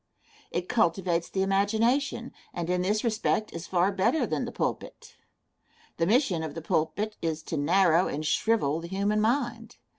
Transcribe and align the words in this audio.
It 0.49 0.67
cultivates 0.67 1.29
the 1.29 1.43
imagination, 1.43 2.31
and 2.55 2.71
in 2.71 2.81
this 2.81 3.03
respect 3.03 3.53
is 3.53 3.67
far 3.67 3.91
better 3.91 4.25
than 4.25 4.45
the 4.45 4.51
pulpit. 4.51 5.15
The 5.97 6.07
mission 6.07 6.41
of 6.41 6.55
the 6.55 6.61
pulpit 6.63 7.17
is 7.21 7.43
to 7.43 7.57
narrow 7.57 8.07
and 8.07 8.25
shrivel 8.25 8.79
the 8.79 8.87
human 8.87 9.21
mind. 9.21 9.77